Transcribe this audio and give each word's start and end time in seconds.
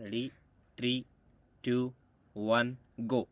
Ready? 0.00 0.30
Three 0.78 1.04
two 1.66 1.92
one 2.36 2.74
go. 3.12 3.26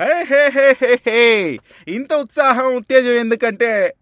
Hey 0.00 0.24
hey 0.24 0.48
hey 0.48 0.72
hey 0.72 1.00
hey. 1.06 1.58
ఇంత 1.88 2.12
ఉత్సాహం 2.12 2.74
ఉత్తేజం 2.76 3.10
ఎందుకంటే 3.10 3.94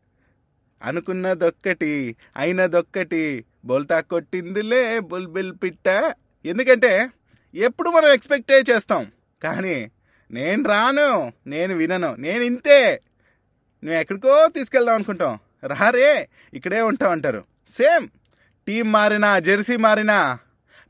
అనుకున్నదొక్కటి 0.83 2.17
అయినదొక్కటి 2.37 3.45
బోల్తా 3.65 4.01
కొట్టిందిలే 4.01 5.01
బుల్బిల్ 5.01 5.53
పిట్ట. 5.63 5.89
ఎందుకంటే 6.45 7.11
ఎప్పుడు 7.55 7.91
మనం 7.91 8.13
ఎక్స్పెక్టే 8.13 8.63
చేస్తాం. 8.71 9.13
కానీ 9.43 9.91
నేను 10.31 10.69
రాను 10.69 11.33
నేను 11.47 11.75
వినను 11.75 12.15
నేను 12.15 12.43
ఇంతే. 12.43 13.01
నువ్వు 13.85 14.01
ఎక్కడికో 14.01 14.49
తీసుకెళ్దాం 14.49 14.95
అనుకుంటాం. 14.95 15.39
రారే 15.67 16.29
ఇక్కడే 16.55 16.81
ఉంటాం 16.81 17.11
అంటారు. 17.11 17.45
సేమ్ 17.71 18.09
టీం 18.67 18.93
మారినా 18.93 19.39
జెర్సీ 19.39 19.77
మారినా 19.77 20.39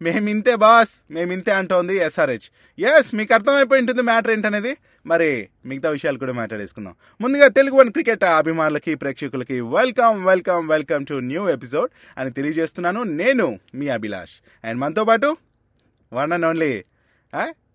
మేమింతే 0.05 0.55
బాస్ 0.63 0.93
మేమింతే 1.15 1.53
అంటోంది 1.53 1.95
ఎస్ఆర్హెచ్. 2.07 2.47
ఎస్ 2.79 3.11
మీకు 3.19 3.33
అర్థమైపోయి 3.35 3.81
ఉంటుంది 3.83 4.03
మ్యాటర్ 4.03 4.33
ఏంటనేది? 4.35 4.73
మరి 5.07 5.29
మిగతా 5.67 5.89
విషయాలు 5.97 6.19
కూడా 6.23 6.35
మాట్లాడేసుకుందాం 6.39 6.95
ముందుగా 7.21 7.47
తెలుగు 7.49 7.77
వన్ 7.77 7.91
క్రికెట్ 7.97 8.25
అభిమానులకి 8.25 8.93
ప్రేక్షకులకి 8.95 9.57
welcome 9.77 10.19
welcome 10.25 10.65
welcome 10.69 11.05
to 11.07 11.15
new 11.31 11.43
episode 11.49 11.91
అని 12.19 12.31
తెలియజేస్తున్నాను 12.39 13.03
నేను 13.21 13.47
మీ 13.75 13.89
అభిలాష్. 13.97 14.35
అండ్ 14.65 14.81
మనతో 14.81 15.05
పాటు 15.11 15.31
one 16.13 16.33
and 16.33 16.47
only 16.47 16.73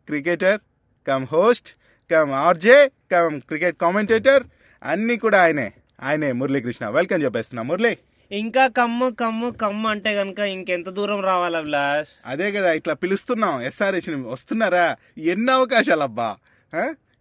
cricketer 0.10 0.60
cum 1.08 1.28
host 1.32 1.70
cum 2.12 2.32
RJ 2.46 2.80
cum 3.12 3.36
cricket 3.42 3.78
commentator 3.82 4.44
అన్నీ 4.84 5.18
కూడా 5.18 5.38
ఆయనే 5.46 5.70
ఆయనే 6.02 6.30
మురళీకృష్ణ. 6.40 6.86
వెల్కమ్ 6.98 7.24
చెప్పేస్తున్నా 7.24 7.62
మురళీ. 7.70 7.94
ఇంకా 8.32 8.68
కమ్ము 8.68 9.08
కమ్ము 9.10 9.50
కమ్ము 9.50 9.88
అంటే 9.90 10.12
గనక 10.14 10.40
ఇంకెంత 10.40 10.90
దూరం 10.90 11.20
రావాలి 11.22 11.58
అభిలాష్? 11.58 12.10
అదే 12.26 12.52
కదా 12.52 12.74
ఇట్లా 12.74 12.94
పిలుస్తున్నాం. 12.94 13.62
ఎస్ఆర్హెచ్ 13.62 14.10
వస్తున్నారా? 14.16 14.98
ఎన్ని 15.18 15.52
అవకాశాలు 15.52 16.02
అబ్బా? 16.02 16.30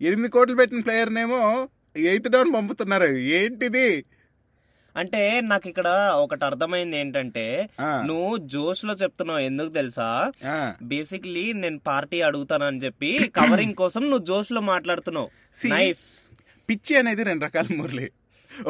ఎనిమిది 0.01 0.29
కోట్లు 0.29 0.57
పెట్టిన 0.57 0.81
ప్లేయర్నేమో 0.81 1.69
ఎయిత్ 1.97 2.29
డౌన్ 2.29 2.55
పంపుతున్నారు. 2.55 3.11
ఏంటిది? 3.39 4.05
అంటే 4.97 5.41
నాకు 5.41 5.69
ఇక్కడ 5.69 5.89
ఒకటి 6.25 6.45
అర్థమైంది 6.45 6.97
ఏంటంటే 6.97 7.69
నువ్వు 7.81 8.37
జోష్లో 8.37 8.95
చెప్తున్నావు 8.95 9.39
ఎందుకు 9.39 9.69
తెలుసా. 9.69 10.33
బేసిక్లీ 10.83 11.53
నేను 11.53 11.79
పార్టీ 11.79 12.21
అడుగుతానని 12.21 12.85
చెప్పి 12.85 13.31
కవరింగ్ 13.37 13.75
కోసం 13.75 14.03
నువ్వు 14.03 14.25
జోష్లో 14.25 14.61
మాట్లాడుతున్నావు 14.61 15.31
నైస్ 15.67 16.07
పిచ్చి 16.69 16.97
అనేది 16.97 17.23
రెండు 17.23 17.45
రకాల 17.45 17.67
మురళి. 17.71 18.11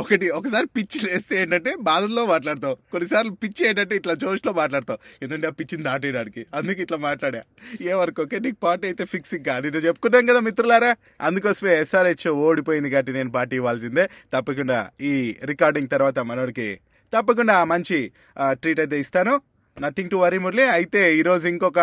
ఒకటి 0.03 0.29
ఒకసారి 0.39 0.67
పిచ్చి 0.77 0.98
లేస్తే 1.06 1.34
ఏంటంటే 1.42 1.73
బాధల్లో 1.89 2.23
మాట్లాడతావు. 2.33 2.77
కొన్నిసార్లు 2.92 3.33
పిచ్చి 3.42 3.62
ఏంటంటే 3.69 3.95
ఇట్లా 4.01 4.15
జోష్లో 4.23 4.53
మాట్లాడతావు. 4.53 4.98
ఎందుకంటే 5.23 5.48
ఆ 5.51 5.55
పిచ్చిని 5.61 5.84
దాటేయడానికి. 5.89 6.47
అందుకే 6.55 6.83
ఇట్లా 6.87 6.98
మాట్లాడా. 7.09 7.43
ఏ 7.91 7.93
వరకు? 8.03 8.23
ఓకే 8.23 8.39
నీకు 8.39 8.59
పార్టీ 8.67 8.87
అయితే 8.91 9.05
ఫిక్స్ 9.12 9.34
ఇంకా 9.34 9.55
నేను 9.65 9.83
చెప్పుకున్నాం 9.87 10.27
కదా 10.31 10.41
మిత్రులారా? 10.48 10.93
అందుకోసమే 11.28 11.75
ఎస్ఆర్హెచ్ 11.81 12.28
ఓడిపోయింది 12.47 12.91
కాబట్టి 12.91 13.12
నేను 13.19 13.31
పార్టీ 13.39 13.56
ఇవ్వాల్సిందే. 13.56 14.06
తప్పకుండా 14.37 14.78
ఈ 15.11 15.12
రికార్డింగ్ 15.53 15.91
తర్వాత 15.97 16.19
మనోడికి 16.19 16.69
తప్పకుండా 17.12 17.65
మంచి 17.65 17.98
ట్రీట్ 18.62 18.81
అయితే 18.81 18.98
ఇస్తాను. 19.05 19.34
Nothing 19.84 20.11
to 20.11 20.17
worry 20.17 20.39
Murali. 20.39 20.65
అయితే 20.77 21.00
ఈరోజు 21.17 21.48
ఇంకొక 21.48 21.81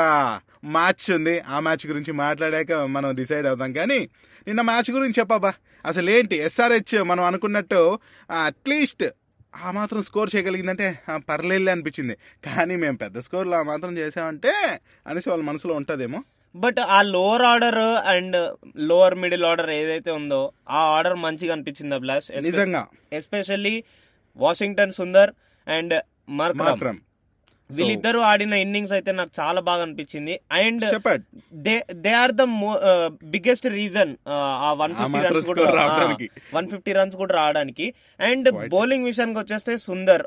మ్యాచ్ 0.64 1.12
ఉంది. 1.12 1.40
ఆ 1.40 1.60
మ్యాచ్ 1.60 1.88
గురించి 1.88 2.12
మాట్లాడాక 2.14 2.74
మనం 2.74 3.14
డిసైడ్ 3.14 3.48
అవుతాం. 3.48 3.74
కానీ 3.74 4.00
నిన్న 4.48 4.62
మ్యాచ్ 4.62 4.92
గురించి 4.92 5.14
చెప్పబ్బా. 5.20 5.54
అసలు 5.86 6.10
ఏంటి? 6.10 6.36
ఎస్ఆర్హెచ్ 6.36 7.04
మనం 7.04 7.24
అనుకున్నట్టు 7.24 8.00
అట్లీస్ట్ 8.46 9.04
ఆ 9.64 9.72
మాత్రం 9.72 10.04
స్కోర్ 10.04 10.30
చేయగలిగిందంటే 10.36 11.00
ఆ, 11.10 11.18
పర్లేదులే 11.18 11.72
అనిపించింది. 11.72 12.18
కానీ 12.46 12.76
మేము 12.76 12.98
పెద్ద 12.98 13.20
స్కోర్లు 13.20 13.56
ఆ 13.56 13.64
మాత్రం 13.64 13.98
చేసామంటే 13.98 14.80
అనేసి 15.08 15.30
వాళ్ళ 15.30 15.44
మనసులో 15.44 15.74
ఉంటుందేమో. 15.74 16.24
బట్ 16.56 16.80
ఆ 16.80 17.02
lower 17.02 17.42
order 17.42 17.78
and 18.08 18.56
lower 18.78 19.16
middle 19.16 19.44
order 19.44 19.70
ఏదైతే 19.70 20.12
ఉందో 20.12 20.52
ఆ 20.70 20.78
ఆర్డర్ 20.78 21.16
మంచిగా 21.16 21.54
అనిపించింది 21.54 21.96
అభిలాష్. 21.96 22.32
నిజంగా. 22.32 22.88
Especially 23.14 23.84
Washington 24.38 24.92
Sundar 24.92 25.32
and 25.68 26.02
Markram. 26.30 26.98
వీళ్ళిద్దరూ 27.78 28.20
ఆడిన 28.20 28.54
ఇన్నింగ్స్ 28.54 28.92
అయితే 28.92 29.12
నాకు 29.12 29.30
చాలా 29.40 29.62
బాగా 29.62 29.82
అనిపించింది. 29.82 30.40
And 30.52 30.84
they 31.54 31.86
they 31.94 32.10
are 32.10 32.32
the 32.32 32.44
biggest 33.24 33.68
reason 33.68 34.16
ఆ 34.30 34.74
వన్ 34.74 34.96
ఫిఫ్టీ 34.96 35.20
రన్స్ 35.28 35.46
కూడా. 35.46 35.72
వన్ 36.54 36.70
ఫిఫ్టీ 36.70 36.92
రన్స్ 36.92 37.16
కూడా 37.16 37.36
రావడానికి. 37.36 37.94
అండ్. 38.20 38.70
బౌలింగ్ 38.70 39.06
విషయానికి 39.06 39.40
వచ్చేస్తే 39.40 39.78
సుందర్ 39.78 40.24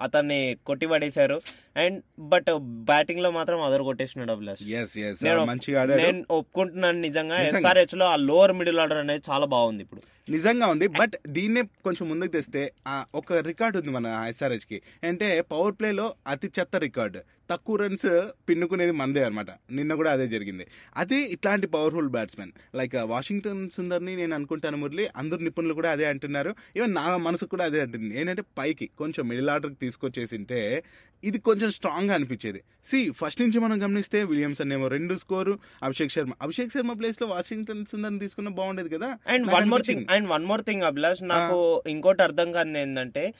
అతన్ని 0.00 0.56
కొట్టి 0.66 0.86
పడేశారు 0.86 1.40
అండ్ 1.76 2.02
బట్ 2.18 2.46
బ్యాటింగ్లో 2.58 3.30
మాత్రం 3.30 3.62
అదర్ 3.62 3.82
కొట్టేసినాడు 3.82 4.32
అభిలాష్. 4.32 4.68
ఎస్ 4.68 4.98
ఎస్ 4.98 5.24
నేను- 5.24 6.24
ఒప్పుకుంటున్నాను 6.30 7.00
నిజంగా. 7.00 7.42
ఎస్ఆర్హెచ్లో 7.58 8.06
ఆ 8.06 8.16
లోవర్ 8.16 8.52
మిడిల్ 8.52 8.78
ఆర్డర్ 8.78 8.98
అనేది 8.98 9.22
చాలా 9.30 9.46
బాగుంది 9.46 9.82
ఇప్పుడు. 9.82 10.02
నిజంగా 10.30 10.66
ఉంది. 10.66 10.86
బట్ 10.86 11.12
దీన్నే 11.28 11.62
కొంచెం 11.62 12.08
ముందుకు 12.08 12.30
తెస్తే 12.30 12.72
ఒక 13.14 13.32
రికార్డ్ 13.32 13.76
ఉంది 13.76 13.90
మన 13.90 14.24
ఎస్ఆర్హెచ్కి. 14.28 14.82
అంటే 15.04 15.40
పవర్ 15.40 15.72
ప్లే 15.72 15.92
లో 15.92 16.14
అతి 16.28 16.43
చెత్త 16.46 16.76
రికార్డ్. 16.76 17.18
తక్కువ 17.50 17.76
రన్స్ 17.76 18.28
పిన్నుకునేది 18.48 18.92
మందే 18.92 19.24
అనమాట 19.24 19.46
నిన్న 19.72 19.94
కూడా 19.94 20.12
అదే 20.12 20.26
జరిగింది. 20.26 20.66
అది 20.96 21.16
ఇట్లాంటి 21.16 21.66
పవర్ఫుల్ 21.66 22.08
బ్యాట్స్మెన్ 22.08 22.52
లైక్ 22.74 22.94
వాషింగ్టన్ 22.96 23.70
సుందర్ని 23.70 24.16
నేను 24.16 24.34
అనుకుంటాను 24.34 24.76
మురళి. 24.76 25.08
అందరు 25.16 25.38
నిపుణులు 25.38 25.74
కూడా 25.74 25.90
అదే 25.90 26.04
అంటున్నారు. 26.04 26.54
ఈవెన్ 26.76 26.94
నా 26.94 27.16
మనసు 27.16 27.44
కూడా 27.44 27.64
అదే 27.64 27.80
అంటుంది. 27.80 28.20
ఏంటంటే 28.20 28.42
పైకి 28.58 28.90
కొంచెం 28.98 29.28
మిడిల్ 29.28 29.50
ఆర్డర్కి 29.50 29.76
తీసుకొచ్చేసింటే 29.80 30.84
ఇది 31.24 31.38
కొంచెం 31.38 31.70
స్ట్రాంగ్గా 31.70 32.14
అనిపించేది. 32.14 32.62
సి 32.84 33.10
ఫస్ట్ 33.10 33.40
నుంచి 33.40 33.58
మనం 33.58 33.82
గమనిస్తే 33.82 34.24
విలియమ్సన్ 34.24 34.72
ఏమో 34.72 34.88
రెండు 34.88 35.14
స్కోరు 35.14 35.58
అభిషేక్ 35.82 36.12
శర్మ. 36.12 36.30
అభిషేక్ 36.42 36.74
శర్మ 36.74 36.92
ప్లేస్లో 36.92 37.28
వాషింగ్టన్ 37.28 37.84
సుందర్ని 37.84 38.18
తీసుకున్న 38.18 38.48
బాగుండేది 38.48 38.88
కదా? 38.88 39.18
And 39.28 39.48
one 39.48 39.68
more. 39.68 39.82
Thing 39.82 40.06
and 40.10 40.28
one 40.28 40.44
more 40.44 40.64
thing 40.64 40.82
Abhilash 40.82 41.22
నాకు 41.22 41.82
ఇంకోటి 41.86 42.22
అర్థం 42.22 42.52
కాని 42.52 42.80
ఏంటంటే 42.80 43.34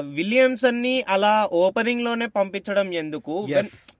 విలియమ్సన్ని 0.00 1.04
అలా 1.08 1.48
ఓపెనింగ్లోనే 1.52 2.26
పంపించడం 2.26 2.92
ఎందుకు? 2.92 3.48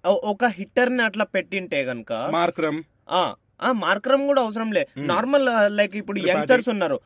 ఒక 0.06 0.44
హిట్టర్ని 0.44 1.02
అట్లా 1.02 1.24
పెట్టింటే 1.24 1.82
గనక 1.82 2.12
మార్క్రమ్. 2.12 2.80
ఆ 3.62 3.72
మార్కరం 3.72 4.26
కూడా 4.26 4.42
అవసరం 4.42 4.72
లే. 4.72 4.86
నార్మల్ 4.98 5.48
లైక్ 5.76 5.96
ఇప్పుడు. 5.96 6.18
యంగ్స్టర్స్ 6.28 6.68
ఉన్నారు 6.68 7.00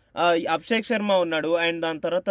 అభిషేక్ 0.53 0.87
శర్మ 0.87 1.13
ఉన్నాడు 1.13 1.57
అండ్ 1.57 1.81
దాని 1.81 2.01
తర్వాత. 2.01 2.31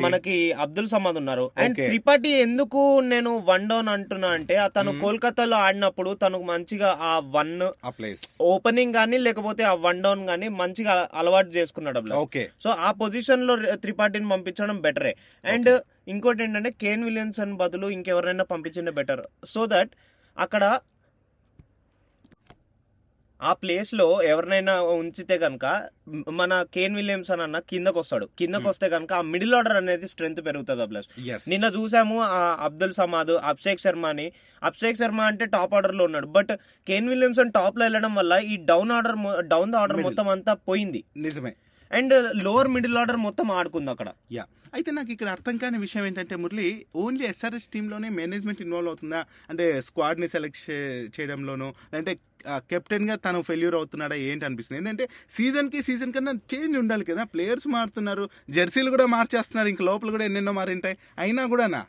మనకి 0.00 0.52
అబ్దుల్ 0.52 0.88
సమాద్ 0.88 1.16
ఉన్నారు 1.16 1.50
అండ్. 1.58 1.76
త్రిపాఠి 1.76 2.28
ఎందుకు 2.28 3.00
నేను 3.00 3.42
వన్ 3.48 3.68
డౌన్ 3.68 3.88
అంటున్నా 3.88 4.28
అంటే 4.28 4.58
తను. 4.76 5.00
కోల్కతాలో 5.00 5.56
ఆడినప్పుడు 5.56 6.14
తనకు 6.14 6.42
మంచిగా 6.42 6.98
ఆ 7.00 7.18
వన్ 7.18 7.62
ఓపెనింగ్ 8.42 8.94
గానీ 8.94 9.18
లేకపోతే 9.18 9.62
ఆ 9.62 9.74
వన్ 9.74 10.02
డౌన్ 10.02 10.28
గానీ 10.28 10.48
మంచిగా 10.48 11.08
అలవాటు 11.14 11.48
చేసుకున్నాడు 11.48 12.28
సో 12.60 12.70
ఆ 12.70 12.90
పొజిషన్లో 12.92 13.56
త్రిపాఠిని 13.76 14.28
పంపించడం 14.28 14.80
బెటరే 14.80 15.14
అండ్ 15.44 15.80
ఇంకోటి 16.08 16.42
ఏంటంటే 16.42 16.70
కేన్ 16.70 17.04
విలియమ్సన్ 17.04 17.52
బదులు 17.52 17.86
ఇంకెవరైనా 17.90 18.44
పంపించిండే 18.44 18.90
బెటర్ 18.90 19.20
సో 19.44 19.66
దట్ 19.66 19.90
అక్కడ 20.38 20.78
ఆ 23.40 23.52
ప్లేస్లో 23.52 24.22
ఎవరినైనా 24.22 24.74
ఉంచితే 24.82 25.34
గనక 25.34 25.64
మన 26.38 26.62
కేన్ 26.74 26.96
విలియమ్సన్ 26.96 27.40
అన్న 27.40 27.58
కిందకు 27.58 27.98
వస్తాడు 27.98 28.26
కిందకు 28.38 28.68
వస్తే 28.68 28.86
గనక 28.86 29.12
ఆ 29.12 29.22
మిడిల్ 29.22 29.54
ఆర్డర్ 29.54 29.76
అనేది 29.76 30.08
స్ట్రెంత్ 30.08 30.40
పెరుగుతుంది 30.46 30.82
అభిలాష్ 30.82 31.08
ఎస్ 31.34 31.48
నిన్న 31.48 31.66
చూసాము 31.76 32.16
ఆ 32.22 32.40
అబ్దుల్ 32.68 32.92
సమాద్ 32.92 33.32
అభిషేక్ 33.52 33.80
శర్మ 33.80 34.06
అని 34.06 34.26
అభిషేక్ 34.62 34.98
శర్మ 34.98 35.20
అంటే 35.20 35.44
టాప్ 35.46 35.74
ఆర్డర్లో 35.74 36.04
ఉన్నాడు. 36.04 36.26
బట్ 36.26 36.52
కేన్ 36.86 37.08
విలియమ్సన్ 37.08 37.52
టాప్లో 37.52 37.84
వెళ్ళడం 37.84 38.14
వల్ల 38.14 38.32
ఈ 38.52 38.56
down 38.64 38.90
order 38.90 39.18
down 39.54 39.72
the 39.72 39.76
order. 39.76 40.00
మొత్తం 40.08 40.28
అంతా 40.28 40.54
పోయింది. 40.54 41.04
నిజమే. 41.16 41.54
అండ్ 41.92 42.44
లోవర్ 42.44 42.68
మిడిల్ 42.68 42.96
ఆర్డర్ 42.96 43.16
మొత్తం 43.16 43.50
ఆడుకుంది 43.50 43.90
అక్కడ. 43.90 44.12
యా. 44.32 44.44
అయితే 44.74 44.90
నాకు 44.90 45.12
ఇక్కడ 45.12 45.28
అర్థం 45.28 45.56
కాని 45.56 45.78
విషయం 45.78 46.06
ఏంటంటే 46.06 46.36
మురళి 46.36 46.86
ఓన్లీ 46.96 47.24
ఎస్ఆర్ఎస్ 47.24 47.64
టీంలోనే 47.64 48.08
మేనేజ్మెంట్ 48.08 48.62
ఇన్వాల్వ్ 48.62 48.88
అవుతుందా? 48.88 49.24
అంటే 49.50 49.80
స్క్వాడ్ని 49.80 50.28
సెలెక్ట్ 50.28 50.70
చేయడంలోనూ 51.20 51.72
అంటే 51.94 52.18
కెప్టెన్గా 52.48 53.14
తను 53.16 53.42
ఫెయిల్యూర్ 53.42 53.74
అవుతున్నాడా 53.74 54.14
ఏంటి 54.14 54.44
అనిపిస్తుంది? 54.44 54.80
ఏంటంటే 54.80 55.08
సీజన్కి 55.30 55.82
సీజన్ 55.82 56.12
కన్నా 56.12 56.32
చేంజ్ 56.54 56.78
ఉండాలి 56.78 57.04
కదా. 57.04 57.24
ప్లేయర్స్ 57.24 57.66
మారుతున్నారు 57.66 58.30
జెర్సీలు 58.50 58.90
కూడా 58.90 59.06
మార్చేస్తున్నారు 59.06 59.68
ఇంక 59.68 59.82
లోపల 59.82 60.10
కూడా 60.10 60.24
ఎన్నెన్నో 60.24 60.52
మారింటాయి. 60.52 60.98
అయినా 61.18 61.46
కూడానా? 61.46 61.86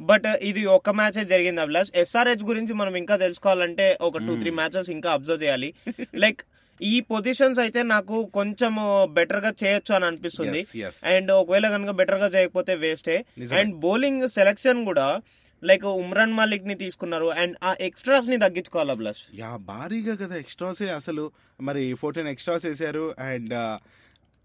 బట్ 0.00 0.26
ఇది 0.26 0.64
ఒక 0.66 0.90
మ్యాచ్ 0.90 1.26
జరిగింది 1.26 1.60
అభిలాష్. 1.60 1.90
ఎస్ఆర్హెచ్ 1.94 2.44
గురించి 2.44 2.74
మనం 2.74 2.94
ఇంకా 2.96 3.16
తెలుసుకోవాలంటే 3.16 3.98
ఒక 4.00 4.18
టూ 4.18 4.38
త్రీ 4.38 4.50
మ్యాచెస్ 4.50 4.90
ఇంకా 4.90 5.10
అబ్జర్వ్ 5.10 5.42
చేయాలి. 5.42 5.74
లైక్ 6.14 6.40
ఈ 6.82 7.00
పొజిషన్స్ 7.00 7.58
అయితే 7.58 7.82
నాకు 7.82 8.24
కొంచెం 8.34 8.76
బెటర్గా 9.12 9.54
చేయొచ్చు 9.64 9.94
అని 9.94 10.04
అనిపిస్తుంది. 10.04 10.66
అండ్ 11.06 11.32
ఒకవేళ 11.32 11.70
కనుక 11.70 11.90
బెటర్గా 11.90 12.26
చేయకపోతే 12.26 12.74
వేస్టే. 12.74 13.24
అండ్ 13.58 13.74
బౌలింగ్ 13.74 14.28
సెలెక్షన్ 14.28 14.84
కూడా 14.84 15.20
లైక్ 15.64 15.84
ఉమ్రాన్ 15.84 16.32
మాలిక్ని 16.32 16.74
తీసుకున్నారు 16.74 17.26
అండ్ 17.26 17.56
ఆ 17.64 17.74
ఎక్స్ట్రాస్ని 17.80 18.36
తగ్గించుకోవాలి 18.36 18.90
అభిలాష్ 18.90 19.22
యా 19.34 19.56
భారీగా 19.56 20.14
కదా 20.14 20.36
ఎక్స్ట్రాసే 20.36 20.88
అసలు. 20.88 21.32
మరి 21.60 21.94
ఫోర్టీన్ 21.94 22.28
ఎక్స్ట్రాస్ 22.28 22.66
వేశారు 22.66 23.14
అండ్ 23.18 23.54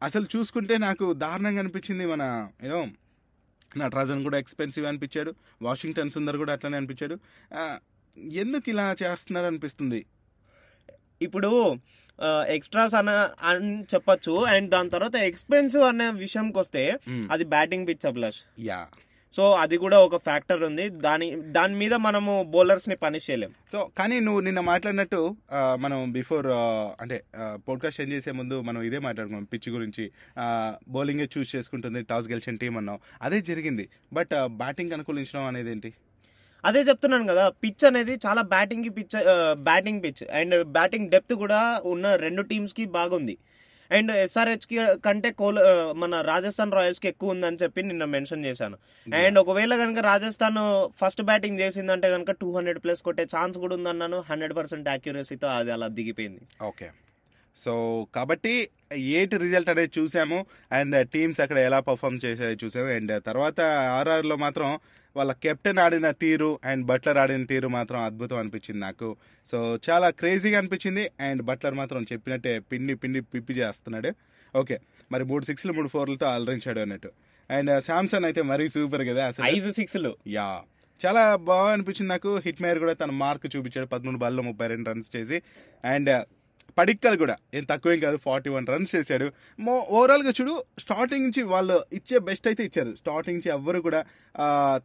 అసలు 0.04 0.26
చూసుకుంటే 0.38 0.78
నాకు 0.78 1.14
దారుణంగా 1.14 1.60
అనిపించింది 1.60 2.06
మన 2.06 2.50
యూనో 2.64 2.88
నటరాజన్ 3.78 4.24
కూడా 4.24 4.38
ఎక్స్పెన్సివ్ 4.38 4.86
అనిపించాడు. 4.86 5.36
వాషింగ్టన్ 5.62 6.10
సుందర్ 6.10 6.38
కూడా 6.38 6.54
అట్లనే 6.54 6.78
అనిపించాడు. 6.78 7.20
ఎందుకు 8.18 8.70
ఇలా 8.70 8.96
చేస్తున్నారు 9.04 9.46
అనిపిస్తుంది 9.46 10.06
ఇప్పుడు 11.22 11.78
ఎక్స్ట్రాస్ 12.48 12.94
అన్న 12.94 13.30
అని 13.44 13.84
చెప్పొచ్చు. 13.84 14.44
అండ్ 14.44 14.70
దాని 14.70 14.90
తర్వాత 14.90 15.16
ఎక్స్పెన్సివ్ 15.16 15.84
అనే 15.84 16.12
విషయంకి 16.12 16.60
వస్తే. 16.60 17.00
అది 17.32 17.44
batting 17.44 17.88
pitch 17.88 18.06
Abhilash. 18.06 18.42
Yeah. 18.60 18.88
So 19.34 19.52
అది 19.52 19.78
కూడా 19.78 20.00
ఒక 20.00 20.16
ఫ్యాక్టర్ 20.16 20.64
ఉంది. 20.64 20.90
దాని 20.90 21.42
దాని 21.42 21.76
మీద 21.76 21.94
మనము 21.94 22.44
బౌలర్స్ని 22.44 22.96
పనిష్ 22.96 23.32
చేయలేం. 23.32 23.52
సో 23.72 23.90
కానీ 23.98 24.20
నువ్వు 24.20 24.42
నిన్న 24.42 24.60
మాట్లాడినట్టు 24.60 25.36
మనం 25.54 26.12
బిఫోర్ 26.12 26.48
అంటే 27.02 27.24
పోడ్కాస్ట్ 27.68 28.02
ఏం 28.02 28.12
చేసే 28.12 28.32
ముందు 28.32 28.62
మనం 28.62 28.82
ఇదే 28.82 29.00
మాట్లాడుకున్నాం 29.00 29.44
పిచ్ 29.44 29.70
గురించి. 29.70 30.12
బౌలింగ్ 30.88 31.28
చూస్ 31.38 31.56
చేసుకుంటుంది 31.56 32.02
టాస్ 32.02 32.30
గెలిచిన 32.30 32.56
టీం 32.56 32.78
అన్నాం 32.78 33.00
అదే 33.22 33.42
జరిగింది. 33.42 33.90
బట్ 34.14 34.30
బ్యాటింగ్ 34.46 34.92
అనుకూలించడం 34.92 35.44
అనేది 35.44 35.72
ఏంటి? 35.72 35.94
అదే 36.66 36.82
చెప్తున్నాను 36.90 37.26
కదా 37.32 37.44
పిచ్ 37.64 37.84
అనేది 37.90 38.14
చాలా 38.26 38.42
బ్యాటింగ్కి 38.54 38.92
pitch 38.98 39.18
batting 39.68 40.02
pitch 40.06 40.24
and 40.40 40.56
batting 40.78 41.12
depth 41.16 41.34
కూడా 41.44 41.60
ఉన్న 41.94 42.16
రెండు 42.26 42.44
టీమ్స్కి 42.52 42.86
బాగుంది. 42.98 43.36
అండ్ 43.92 44.12
ఎస్ఆర్హెచ్కి 44.22 44.78
కంటే 45.06 45.30
కోల్ 45.40 45.60
మన 46.02 46.22
రాజస్థాన్ 46.30 46.76
రాయల్స్కి 46.78 47.08
ఎక్కువ 47.12 47.34
ఉందని 47.34 47.60
చెప్పి 47.64 47.82
నిన్న 47.90 48.06
మెన్షన్ 48.14 48.46
చేశాను. 48.48 48.78
అండ్ 49.08 49.38
ఒకవేళ 49.44 49.74
కనుక 49.84 50.00
రాజస్థాన్ 50.12 50.60
ఫస్ట్ 51.02 51.24
బ్యాటింగ్ 51.30 51.62
చేసిందంటే 51.64 52.10
కనుక 52.16 52.34
టూ 52.42 52.50
హండ్రెడ్ 52.56 52.80
ప్లస్ 52.86 53.02
కొట్టే 53.08 53.26
ఛాన్స్ 53.36 53.58
కూడా 53.64 53.76
ఉందన్నాను. 53.80 54.20
హండ్రెడ్ 54.30 54.56
పర్సెంట్ 54.60 54.90
యాక్యురసీతో 54.94 55.50
అది 55.60 55.72
అలా 55.78 55.90
దిగిపోయింది. 56.00 56.44
ఓకే 56.70 56.90
సో 57.58 57.74
కాబట్టి 58.16 58.54
ఏటి 59.20 59.36
రిజల్ట్ 59.44 59.70
అనేది 59.74 59.92
చూసాము. 60.00 60.40
అండ్ 60.78 60.96
టీమ్స్ 61.14 61.40
అక్కడ 61.44 61.60
ఎలా 61.68 61.80
పర్ఫామ్ 61.90 62.18
చేసాయో 62.26 62.56
చూసాము. 62.64 62.90
అండ్ 62.98 63.14
తర్వాత 63.30 63.60
ఆర్ఆర్లో 64.00 64.36
మాత్రం 64.46 64.70
వాళ్ళ 65.16 65.32
కెప్టెన్ 65.32 65.80
ఆడిన 65.80 66.12
తీరు 66.12 66.60
అండ్ 66.66 66.86
బట్లర్ 66.86 67.18
ఆడిన 67.18 67.46
తీరు 67.46 67.68
మాత్రం 67.68 68.00
అద్భుతం 68.04 68.38
అనిపించింది 68.38 68.82
నాకు. 68.82 69.16
సో 69.52 69.80
చాలా 69.90 70.10
క్రేజీగా 70.10 70.58
అనిపించింది 70.58 71.12
అండ్ 71.20 71.42
బట్లర్ 71.42 71.74
మాత్రం 71.74 72.04
చెప్పినట్టే 72.04 72.60
పిండి 72.60 72.96
పిండి 72.96 73.22
పిప్పి 73.22 73.54
చేస్తున్నాడు. 73.54 74.12
ఓకే 74.58 74.80
మరి 75.12 75.24
మూడు 75.24 75.46
సిక్స్లు 75.46 75.74
మూడు 75.74 75.88
ఫోర్లతో 75.88 76.26
అలరించాడు 76.26 76.80
అన్నట్టు. 76.80 77.12
అండ్ 77.52 77.84
శాంసన్ 77.84 78.26
అయితే 78.26 78.42
మరీ 78.42 78.68
సూపర్ 78.68 79.08
కదా 79.08 79.28
అసలు. 79.28 79.46
ఐదు 79.46 79.72
సిక్స్లు. 79.72 80.16
యా 80.28 80.62
చాలా 81.06 81.36
బాగా 81.36 81.72
అనిపించింది 81.72 82.10
నాకు. 82.10 82.38
హిట్ 82.46 82.62
మేయర్ 82.62 82.80
కూడా 82.80 82.94
తన 82.94 83.12
మార్క్ 83.12 83.56
చూపించాడు. 83.56 83.88
పదమూడు 83.88 84.18
బాల్లో 84.18 84.44
ముప్పై 84.44 84.68
రెండు 84.68 84.90
రన్స్ 84.90 85.16
చేసి. 85.16 85.42
అండ్ 85.86 86.26
పడిక్కలు 86.78 87.18
కూడా. 87.18 87.36
ఏం 87.54 87.64
తక్కువేం 87.64 88.00
కాదు 88.00 88.18
ఫార్టీ 88.26 88.50
వన్ 88.50 88.68
రన్స్ 88.68 88.96
చేశాడు. 88.96 89.28
మో 89.60 89.76
ఓవరాల్గా 89.90 90.32
చూడు 90.42 90.54
స్టార్టింగ్ 90.80 91.26
నుంచి 91.26 91.42
వాళ్ళు 91.54 91.86
ఇచ్చే 91.94 92.18
బెస్ట్ 92.30 92.48
అయితే 92.48 92.64
ఇచ్చారు. 92.64 92.96
స్టార్టింగ్ 92.96 93.38
నుంచి 93.38 93.52
ఎవ్వరు 93.58 93.82
కూడా 93.88 94.06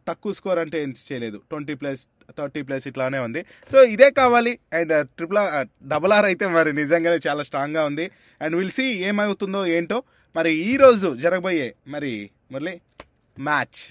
తక్కువ 0.09 0.33
స్కోర్ 0.39 0.59
అంటే 0.59 0.83
ఏం 0.83 0.93
చేయలేదు. 1.11 1.37
ట్వంటీ 1.49 1.73
ప్లస్ 1.73 2.03
థర్టీ 2.37 2.61
ప్లస్ 2.61 2.87
ఇట్లానే 2.87 3.19
ఉంది. 3.19 3.41
సో 3.71 3.83
ఇదే 3.83 4.11
కావాలి. 4.11 4.59
And 4.73 4.93
triple 5.07 5.37
R 5.37 5.67
double 5.87 6.13
R 6.13 6.25
అయితే 6.25 6.47
మరి 6.47 6.73
నిజంగానే 6.73 7.19
చాలా 7.27 7.43
స్ట్రాంగ్గా 7.43 7.85
ఉంది. 7.85 8.05
అండ్ 8.41 8.55
విల్ 8.55 8.71
సీ 8.71 8.83
ఏమవుతుందో 8.83 9.65
ఏంటో. 9.77 10.03
మరి 10.35 10.53
ఈ 10.53 10.77
రోజు 10.77 11.15
జరగబోయే 11.15 11.73
మరి 11.87 12.29
Murali 12.51 12.75
match. 13.39 13.81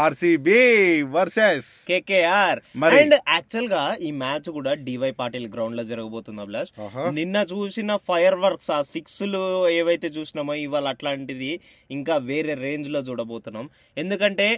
RCB 0.00 0.58
versus. 1.14 1.68
KKR. 1.88 2.58
And 2.98 3.14
యాక్చువల్గా 3.34 3.82
ఈ 4.06 4.10
మ్యాచ్ 4.22 4.48
కూడా 4.58 4.72
డివై 4.88 5.10
పాటిల్ 5.20 5.46
గ్రౌండ్లో 5.54 5.84
జరగబోతుంది 5.90 6.40
అభిలాష్. 6.44 6.70
నిన్న 7.18 7.36
చూసిన 7.52 7.96
ఫైర్ 8.08 8.38
వర్క్స్ 8.44 8.70
ఆ 8.76 8.80
సిక్స్లు 8.94 9.42
ఏవైతే 9.80 10.10
చూసినామో 10.18 10.54
ఇవాళ 10.66 10.86
అట్లాంటిది 10.94 11.52
ఇంకా 11.96 12.16
వేరే 12.30 12.54
రేంజ్లో 12.66 13.02
చూడబోతున్నాం. 13.08 13.68
ఎందుకంటే 14.04 14.48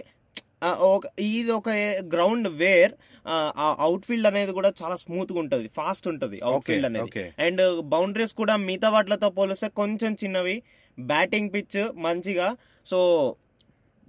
ఒక 0.95 1.05
ఇది 1.19 1.51
ఒక 1.59 1.69
గ్రౌండ్ 2.13 2.47
వేర్ 2.61 2.93
ఆ 3.63 3.67
అవుట్ 3.85 4.05
ఫీల్డ్ 4.07 4.27
అనేది 4.29 4.51
కూడా 4.57 4.69
చాలా 4.81 4.95
స్మూత్గా 5.03 5.39
ఉంటది 5.43 5.67
ఫాస్ట్ 5.77 6.07
ఉంటది 6.11 6.37
అవుట్ 6.47 6.65
ఫీల్డ్ 6.67 6.87
అనేది. 6.89 7.23
అండ్ 7.45 7.63
బౌండరీస్ 7.93 8.35
కూడా 8.41 8.55
మిగతా 8.67 8.89
వాటిలతో 8.95 9.29
పోలిస్తే 9.39 9.69
కొంచెం 9.81 10.13
చిన్నవి 10.21 10.57
బ్యాటింగ్ 10.97 11.51
పిచ్ 11.55 11.81
మంచిగా. 12.05 12.47
సో 12.85 12.99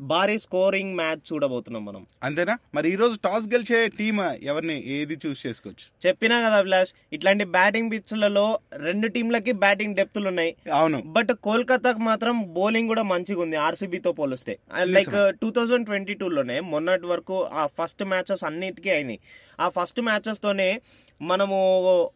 భారీ 0.00 0.38
స్కోరింగ్ 0.38 0.96
మ్యాచ్ 0.96 1.32
చూడబోతున్నాం 1.32 1.84
మనం. 1.84 2.06
అంతేనా? 2.22 2.58
మరి 2.74 2.92
ఈ 2.92 2.96
రోజు 2.96 3.18
టాస్ 3.24 3.46
గెలిచే 3.46 3.88
టీమ్ 3.88 4.20
ఎవరిని 4.20 4.88
ఏది 4.88 5.18
చూస్ 5.26 5.46
చేసుకోవచ్చు? 5.46 6.08
చెప్పినా 6.08 6.40
కదా 6.40 6.56
అభిలాష్ 6.56 6.90
ఇట్లాంటి 7.12 7.44
బ్యాటింగ్ 7.44 7.90
పిచ్లలో 7.90 8.58
రెండు 8.76 9.08
టీంలకి 9.08 9.52
బ్యాటింగ్ 9.52 9.94
డెప్త్లు 9.94 10.28
ఉన్నాయి 10.28 10.56
అవును. 10.72 11.02
బట్ 11.06 11.32
కోల్కతాకు 11.32 11.98
మాత్రం 11.98 12.54
బౌలింగ్ 12.54 12.88
కూడా 12.88 13.02
మంచిగా 13.02 13.42
ఉంది 13.42 13.56
ఆర్సీబీతో 13.56 14.12
పోలిస్తే. 14.12 14.58
లైక్ 14.82 15.36
టూ 15.42 15.50
థౌజండ్ 15.50 15.86
ట్వంటీ 15.86 16.18
లోనే 16.22 16.60
మొన్నటి 16.60 17.06
వరకు 17.06 17.44
ఆ 17.44 17.66
ఫస్ట్ 17.66 18.04
మ్యాచెస్ 18.04 18.44
అన్నిటికీ 18.44 18.90
అయినాయి. 18.90 19.20
ఆ 19.60 19.68
ఫస్ట్ 19.68 20.00
మ్యాచెస్ 20.00 20.42
తోనే 20.42 20.80
మనము 21.22 22.10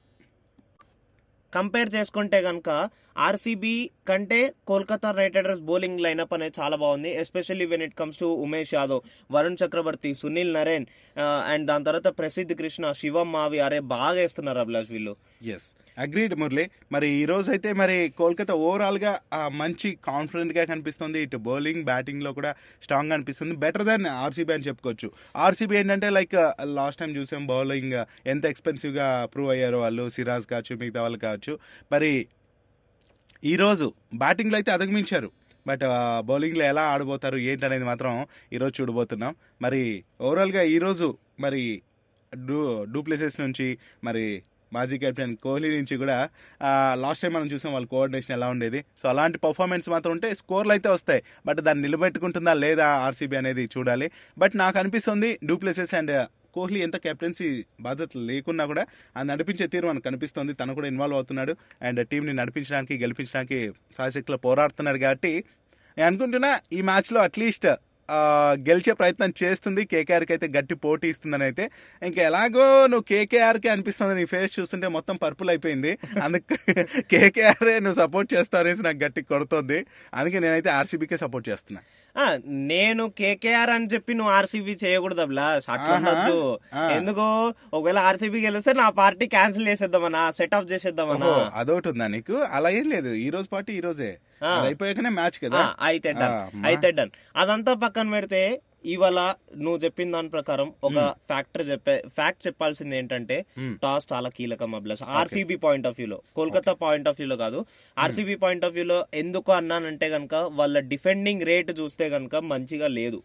కంపేర్ 1.54 1.94
చేసుకుంటే 1.94 2.42
కనుక 2.42 2.90
ఆర్సీబీ 3.16 3.90
కంటే 4.08 4.40
Kolkata 4.66 5.10
Knight 5.18 5.36
Riders 5.36 5.62
bowling 5.70 6.00
lineup 6.04 6.32
అనేది 6.34 6.54
చాలా 6.60 6.76
బాగుంది. 6.76 7.10
Especially 7.22 7.66
when 7.72 7.82
it 7.82 7.94
comes 8.00 8.18
to 8.22 8.28
Umesh 8.46 8.74
Yadav 8.74 9.02
Varun 9.36 9.58
Chakravarthy 9.62 10.12
Sunil 10.20 10.54
Narine 10.58 10.86
and 11.52 11.66
దాని 11.70 11.84
తర్వాత 11.88 12.08
ప్రసిద్ధ్ 12.20 12.54
కృష్ణ 12.60 12.92
శివం 13.02 13.32
మావి 13.32 13.60
అరే 13.66 13.80
బాగా 13.94 14.16
వేస్తున్నారు 14.20 14.62
అభిలాష్ 14.64 14.90
వీళ్ళు. 14.96 15.14
Yes 15.54 15.68
agreed 16.04 16.34
Murali. 16.40 16.64
మరి 16.92 17.08
ఈ 17.20 17.24
రోజు 17.30 17.48
అయితే 17.54 17.70
మరి 17.80 17.96
కోల్కతా 18.18 18.54
ఓవరాల్గా 18.66 19.12
మంచి 19.62 19.88
కాన్ఫిడెంట్గా 20.10 20.64
కనిపిస్తుంది. 20.72 21.18
ఇటు 21.26 21.38
బౌలింగ్ 21.48 21.82
బ్యాటింగ్లో 21.84 22.32
కూడా 22.38 22.52
స్ట్రాంగ్ 22.84 23.14
అనిపిస్తుంది. 23.16 23.54
బెటర్ 23.64 23.86
దాన్ 23.88 24.06
ఆర్సీబీ 24.24 24.52
అని 24.56 24.66
చెప్పుకోవచ్చు. 24.68 25.10
ఆర్సీబీ 25.46 25.76
ఏంటంటే 25.80 26.10
లైక్ 26.18 26.36
లాస్ట్ 26.78 27.00
టైం 27.00 27.12
చూసాం 27.20 27.44
బౌలింగ్ 27.46 27.96
ఎంత 28.34 28.44
ఎక్స్పెన్సివ్గా 28.52 29.08
ప్రూవ్ 29.34 29.50
అయ్యారో 29.54 29.80
వాళ్ళు. 29.84 30.06
సిరాజ్ 30.16 30.46
కావచ్చు 30.52 30.76
మిగతా 30.82 31.02
వాళ్ళు 31.06 31.20
కావచ్చు. 31.26 31.54
మరి 31.92 32.12
ఈరోజు 33.44 33.86
బ్యాటింగ్లో 34.14 34.56
అయితే 34.56 34.70
అధిగమించారు. 34.72 35.28
బట్ 35.66 35.84
బౌలింగ్లో 36.28 36.64
ఎలా 36.64 36.82
ఆడబోతారు 36.82 37.36
ఏంటనేది 37.36 37.84
మాత్రం 37.84 38.12
ఈరోజు 38.52 38.74
చూడబోతున్నాం. 38.80 39.34
మరి 39.62 40.04
ఓవరాల్గా 40.20 40.62
ఈరోజు 40.62 41.18
మరి 41.40 41.62
డూ 42.32 42.84
డూప్లేసెస్ 42.84 43.40
నుంచి 43.40 43.78
మరి 44.04 44.24
మాజీ 44.72 44.98
కెప్టెన్ 44.98 45.36
కోహ్లీ 45.36 45.68
నుంచి 45.76 45.94
కూడా 45.96 46.16
లాస్ట్ 46.94 47.22
టైం 47.22 47.32
మనం 47.32 47.46
చూసాం 47.46 47.72
వాళ్ళ 47.72 47.86
కోఆర్డినేషన్ 47.86 48.34
ఎలా 48.36 48.48
ఉండేది. 48.48 48.80
సో 49.02 49.08
అలాంటి 49.08 49.38
పర్ఫార్మెన్స్ 49.38 49.88
మాత్రం 49.88 50.12
ఉంటే 50.12 50.34
స్కోర్లు 50.34 50.72
అయితే 50.72 50.88
వస్తాయి. 50.88 51.22
బట్ 51.46 51.60
దాన్ని 51.60 51.82
నిలబెట్టుకుంటుందా 51.82 52.54
లేదా 52.54 52.86
ఆర్సీబీ 53.06 53.36
అనేది 53.36 53.64
చూడాలి. 53.78 54.10
బట్ 54.38 54.56
నాకు 54.56 54.78
అనిపిస్తుంది 54.78 55.38
డూప్లేసెస్ 55.44 55.94
అండ్ 55.94 56.14
కోహ్లీ 56.54 56.80
ఎంత 56.86 56.96
కెప్టెన్సీ 57.06 57.48
బాధ్యత 57.80 58.10
లేకున్నా 58.30 58.64
కూడా 58.72 58.84
ఆ 59.16 59.22
నడిపించే 59.30 59.66
తీరు 59.74 59.88
మనకు 59.90 60.06
కనిపిస్తుంది. 60.08 60.54
తను 60.60 60.76
కూడా 60.78 60.88
ఇన్వాల్వ్ 60.92 61.18
అవుతున్నాడు. 61.18 61.54
అండ్ 61.88 62.02
టీంని 62.12 62.34
నడిపించడానికి 62.40 62.96
గెలిపించడానికి 63.04 63.60
సాయశక్తిలో 63.98 64.38
పోరాడుతున్నాడు 64.48 65.00
కాబట్టి 65.06 65.32
నేను 65.96 66.08
అనుకుంటున్నా 66.10 66.50
ఈ 66.78 66.82
మ్యాచ్లో 66.90 67.20
అట్లీస్ట్ 67.28 67.68
గెలిచే 68.68 68.92
ప్రయత్నం 69.00 69.30
చేస్తుంది. 69.40 69.82
కేకేఆర్కి 69.90 70.32
అయితే 70.34 70.46
గట్టి 70.56 70.74
పోటీ 70.84 71.06
ఇస్తుందని 71.12 71.44
అయితే. 71.48 71.64
ఇంకా 72.02 72.20
ఎలాగో 72.28 72.64
నువ్వు 72.92 73.04
కేకేఆర్కి 73.10 73.68
అనిపిస్తుంది. 73.74 74.14
నీ 74.20 74.24
ఫేస్ 74.32 74.52
చూస్తుంటే 74.58 74.88
మొత్తం 74.96 75.16
పర్పుల్ 75.24 75.50
అయిపోయింది. 75.52 75.92
అందుకు 76.24 76.46
కేకేఆర్ 77.12 77.70
నువ్వు 77.84 77.98
సపోర్ట్ 78.00 78.30
చేస్తావు 78.34 78.62
అనేసి 78.64 78.82
నాకు 78.88 78.98
గట్టి 79.04 79.22
కొడుతుంది. 79.32 79.78
అందుకే 80.14 80.38
నేనైతే 80.46 80.70
ఆర్సీబీకే 80.78 81.18
సపోర్ట్ 81.24 81.46
చేస్తున్నా. 81.50 81.82
నేను 82.70 83.08
కేకేఆర్ 83.18 83.70
అని 83.70 83.86
చెప్పి 83.86 84.14
నువ్వు 84.14 84.32
ఆర్సీబీ 84.32 84.76
చేయకూడదు 84.84 85.20
అభిలాష్ 85.20 85.66
అట్లా. 85.70 85.94
ఉండొద్దు. 85.96 86.38
ఎందుకు 86.92 87.26
ఒకవేళ 87.74 87.98
ఆర్సీబీ 87.98 88.40
గెలిస్తే 88.44 88.72
నా 88.72 88.88
పార్టీ 88.90 89.26
క్యాన్సిల్ 89.26 89.68
చేసేద్దామనా 89.68 90.30
సెట్ 90.30 90.54
ఆఫ్ 90.54 90.70
చేసేద్దామనా 90.72 91.30
అదొకటి 91.54 91.88
ఉందా 91.88 92.06
నీకు? 92.06 92.36
అలా 92.52 92.70
ఏం 92.70 92.88
లేదు. 92.88 93.08
ఈ 93.08 93.30
రోజు 93.30 93.48
పాటు 93.48 93.70
ఈ 93.70 93.80
రోజే. 93.80 94.10
అయిపోయాకనే 94.62 95.08
మ్యాచ్ 95.10 95.38
కదా? 95.44 95.62
అయితే 95.82 96.12
డన్. 96.12 96.36
అయితే 96.66 96.90
డన్ 96.90 97.10
అదంతా 97.36 97.74
పక్కన 97.74 98.10
పెడితే 98.10 98.42
ఇవాళ 98.84 99.18
నువ్వు 99.56 99.78
చెప్పిన 99.84 100.10
దాని 100.10 100.30
ప్రకారం 100.34 100.68
ఒక 100.84 100.98
ఫ్యాక్టర్ 101.28 101.64
చెప్పే 101.68 101.94
ఫ్యాక్ట్ 102.16 102.42
చెప్పాల్సింది 102.46 102.94
ఏంటంటే 102.96 103.36
మ్మ్. 103.58 103.74
టాస్ 103.82 104.06
చాలా 104.12 104.28
కీలకం 104.36 104.74
అభిలాష్. 104.74 105.02
ఆర్సీబీ 105.20 105.56
పాయింట్ 105.64 105.86
ఆఫ్ 105.86 105.96
వ్యూలో 105.98 106.18
కోల్కతా 106.36 106.72
పాయింట్ 106.82 107.08
ఆఫ్ 107.08 107.18
వ్యూలో 107.20 107.36
కాదు. 107.36 107.58
ఆర్సీబీ 107.96 108.36
పాయింట్ 108.44 108.64
ఆఫ్ 108.64 108.74
వ్యూలో 108.74 108.98
ఎందుకు 109.14 109.52
అన్నానంటే 109.52 110.08
గనక 110.08 110.34
వాళ్ళ 110.60 110.78
డిఫెండింగ్ 110.92 111.44
రేట్ 111.50 111.70
చూస్తే 111.80 112.06
గనక 112.14 112.36
మంచిగా 112.52 112.88
లేదు. 112.98 113.20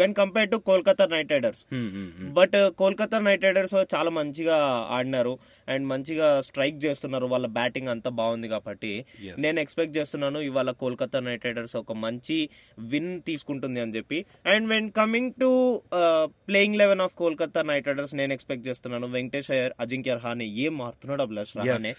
When 0.00 0.14
compare 0.14 0.50
to 0.50 0.60
Kolkata 0.70 1.06
Knight 1.14 1.32
Riders. 1.32 1.62
But 2.38 2.56
Kolkata 2.82 3.18
Knight 3.18 3.44
Riders 3.44 3.76
చాలా 3.94 4.10
మంచిగా 4.20 4.58
ఆడినారు 4.96 5.34
అండ్ 5.68 5.86
మంచిగా 5.88 6.40
స్ట్రైక్ 6.40 6.78
చేస్తున్నారు. 6.84 7.26
వాళ్ళ 7.26 7.46
బ్యాటింగ్ 7.58 7.88
అంతా 7.88 8.10
బాగుంది 8.20 8.48
కాబట్టి. 8.48 8.92
నేను 9.44 9.60
ఎక్స్పెక్ట్ 9.60 9.96
చేస్తున్నాను 9.96 10.38
ఇవాళ 10.48 10.70
కోల్కతా 10.82 11.20
నైట్ 11.20 11.46
రైడర్స్ 11.46 11.76
ఒక 11.76 11.92
మంచి 12.06 12.38
విన్ 12.92 13.12
తీసుకుంటుంది 13.22 13.80
అని 13.80 13.94
చెప్పి. 13.96 14.18
And 14.46 14.66
when 14.76 14.88
coming 14.98 15.32
to 15.42 15.48
playing 16.48 16.76
eleven 16.80 17.02
of 17.04 17.14
Kolkata 17.20 17.60
Knight 17.70 17.86
Riders 17.88 18.14
నేను 18.20 18.32
ఎక్స్పెక్ట్ 18.36 18.64
చేస్తున్నాను. 18.68 19.06
వెంకటేష్ 19.16 19.50
అయ్యర్ 19.54 19.72
అజింక్య 19.82 20.14
రహానే 20.18 20.46
ఏం 20.64 20.74
మారుతున్నాడు 20.82 21.22
Abhilash 21.26 21.52
Rahane? 21.58 21.92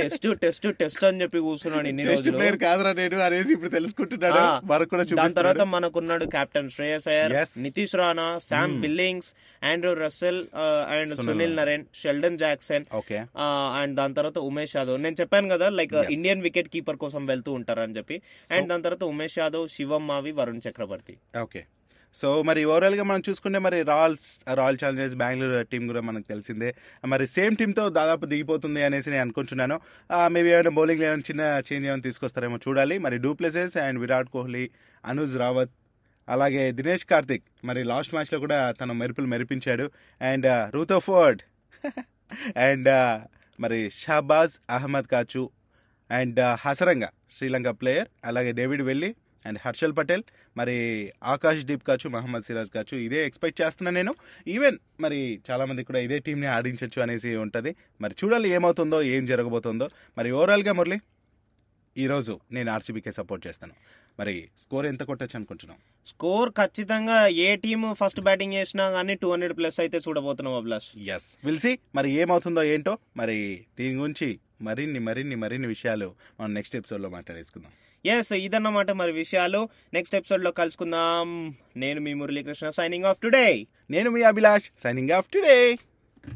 Test 0.00 0.26
test 0.44 0.66
test 0.82 1.04
అని 1.08 1.20
చెప్పి 1.22 1.38
కూర్చున్నాడు 1.46 1.88
ఇన్ని 1.92 2.04
టెస్ట్ 2.08 2.22
రోజులు. 2.22 2.36
ప్లేయర్ 2.38 2.58
కాదురా 2.64 2.92
నేను 3.00 3.20
అనేసి 3.28 3.52
ఇప్పుడు 3.56 3.72
తెలుసుకుంటున్నాడు. 3.76 4.42
కూడా 4.92 5.04
దాని 5.20 5.36
తర్వాత 5.40 5.64
మనకున్నాడు 5.74 6.26
captain 6.36 6.70
Shreyas 6.76 7.08
Iyer. 7.12 7.34
Nitish 7.66 7.96
Rana 8.02 8.26
Sam. 8.48 8.74
Billings 8.84 9.30
Andrew 9.72 9.92
Russell 10.02 10.40
and 10.96 11.14
Sunil 11.24 11.56
Narine 11.60 11.86
Sheldon 12.02 12.38
Jackson 12.44 12.86
okay 13.00 13.18
and 13.80 13.94
దాని 14.00 14.16
తర్వాత 14.20 14.38
ఉమేష్ 14.50 14.76
యాదవ్. 14.80 15.00
నేను 15.06 15.18
చెప్పాను 15.22 15.50
కదా 15.54 15.68
లైక్. 15.78 15.96
ఇండియన్ 16.18 16.44
వికెట్ 16.48 16.70
కీపర్ 16.74 17.00
కోసం 17.04 17.24
వెళ్తూ 17.32 17.52
ఉంటారని 17.60 17.96
చెప్పి. 18.00 18.18
అండ్ 18.56 18.68
దాని 18.72 18.84
తర్వాత 18.88 19.04
ఉమేష్ 19.14 19.38
యాదవ్ 19.44 19.66
శివం 19.78 20.04
మావి 20.12 20.34
వరుణ్ 20.40 20.62
చక్రవర్తి. 20.68 21.16
ఓకే 21.46 21.62
సో 22.20 22.28
మరి 22.48 22.60
ఓవరాల్గా 22.72 23.04
మనం 23.10 23.22
చూసుకుంటే 23.28 23.58
మరి 23.66 23.78
Royals 23.90 24.28
Royal 24.58 24.78
Challengers 24.82 25.16
Bengaluru 25.22 25.58
team 25.72 25.82
కూడా 25.90 26.02
మనకు 26.08 26.26
తెలిసిందే. 26.32 26.70
మరి 27.12 27.24
సేమ్ 27.36 27.54
టీంతో 27.56 27.84
దాదాపు 27.98 28.24
దిగిపోతుంది 28.32 28.82
అనేసి 28.82 29.10
నేను 29.10 29.22
అనుకుంటున్నాను. 29.26 29.76
మేబీ 30.34 30.50
ఏమైనా 30.54 30.72
బౌలింగ్ 30.78 31.02
ఏమైనా 31.08 31.24
చిన్న 31.30 31.42
చేంజ్ 31.68 31.86
ఏమైనా 31.88 32.04
తీసుకొస్తారేమో 32.08 32.58
చూడాలి. 32.68 32.96
మరి 33.06 33.18
du Plessis 33.26 33.76
and 33.86 34.00
Virat 34.04 34.30
Kohli 34.36 34.64
Anuj 35.04 35.36
Rawat 35.36 35.74
అలాగే 36.28 36.62
దినేష్ 36.78 37.06
కార్తిక్ 37.10 37.44
మరి 37.64 37.82
లాస్ట్ 37.84 38.14
మ్యాచ్లో 38.14 38.38
కూడా 38.44 38.58
తన 38.80 38.92
మెరుపులు 39.02 39.26
మెరిపించాడు. 39.34 39.86
అండ్ 40.20 40.48
రూతోఫర్డ్ 40.76 41.42
అండ్ 42.68 42.88
మరి 43.58 43.78
షహబాజ్ 44.00 44.56
అహ్మద్ 44.70 45.10
కాచు 45.12 45.44
అండ్ 46.10 46.40
హసరంగా 46.64 47.10
శ్రీలంక 47.36 47.68
ప్లేయర్ 47.80 48.08
అలాగే 48.24 48.50
డేవిడ్ 48.52 48.82
వెళ్ళి 48.82 49.10
అండ్ 49.46 49.58
హర్షల్ 49.64 49.94
పటేల్ 49.98 50.24
మరి 50.56 50.76
ఆకాష్ 51.34 51.62
దీప్ 51.70 51.84
కాచు 51.88 52.08
మహమ్మద్ 52.16 52.46
సిరాజ్ 52.48 52.70
కాచు 52.76 52.96
ఇదే 53.06 53.20
ఎక్స్పెక్ట్ 53.26 53.60
చేస్తున్నాను 53.62 53.96
నేను. 54.00 54.14
ఈవెన్ 54.54 54.78
మరి 55.04 55.20
చాలా 55.50 55.64
మంది 55.70 55.84
కూడా 55.90 56.00
ఇదే 56.06 56.18
టీంని 56.26 56.48
ఆడించవచ్చు 56.56 57.02
అనేసి 57.04 57.32
ఉంటుంది. 57.44 57.72
మరి 58.00 58.16
చూడాలి 58.22 58.48
ఏమవుతుందో 58.56 59.00
ఏం 59.16 59.26
జరగబోతుందో. 59.32 59.88
మరి 60.18 60.30
ఓవరాల్గా 60.40 60.74
మురళి 60.80 60.98
ఈరోజు 61.96 62.32
నేను 62.52 62.68
ఆర్సీబీకే 62.72 63.12
సపోర్ట్ 63.18 63.44
చేస్తాను. 63.46 63.74
మరి 64.20 64.34
స్కోర్ 64.58 64.86
ఎంత 64.90 65.02
కొట్టచ్చు 65.02 65.36
అనుకుంటున్నాం 65.38 65.78
స్కోర్ 66.10 66.50
ఖచ్చితంగా 66.58 67.16
ఏ 67.46 67.48
టీం 67.56 67.80
ఫస్ట్ 68.00 68.20
బ్యాటింగ్ 68.20 68.54
చేసినా 68.58 68.84
కానీ 68.90 69.14
టూ 69.22 69.28
హండ్రెడ్ 69.32 69.54
ప్లస్ 69.56 69.78
అయితే 69.84 69.98
చూడబోతున్నాం 70.06 70.54
అభిలాష్. 70.60 70.88
ఎస్ 71.14 71.28
విల్సి 71.44 71.72
మరి 71.94 72.10
ఏమవుతుందో 72.22 72.62
ఏంటో 72.74 72.94
మరి 73.16 73.38
దీని 73.78 73.96
గురించి 74.02 74.28
మరిన్ని 74.68 75.00
మరిన్ని 75.08 75.36
మరిన్ని 75.36 75.68
విషయాలు 75.74 76.08
మనం 76.40 76.54
నెక్స్ట్ 76.58 76.76
ఎపిసోడ్లో 76.76 77.08
మాట్లాడేసుకుందాం. 77.16 77.72
ఎస్ 78.06 78.32
ఇదన్నమాట 78.32 78.90
మరి 78.90 79.12
విషయాలు. 79.12 79.68
నెక్స్ట్ 79.94 80.16
ఎపిసోడ్లో 80.16 80.50
కలుసుకుందాం. 80.50 81.54
నేను 81.76 82.00
మీ 82.00 82.14
మురళీకృష్ణ 82.14 82.68
సైనింగ్ 82.68 83.04
ఆఫ్ 83.04 83.18
టుడే 83.22 83.66
నేను 83.90 84.10
మీ 84.10 84.22
అభిలాష్ 84.22 84.64
సైనింగ్ 84.82 85.10
ఆఫ్ 85.10 85.26
టుడే 85.34 85.78